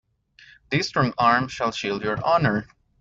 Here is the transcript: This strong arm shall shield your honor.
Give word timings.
This 0.71 0.87
strong 0.87 1.13
arm 1.19 1.47
shall 1.47 1.69
shield 1.71 2.03
your 2.03 2.17
honor. 2.25 2.65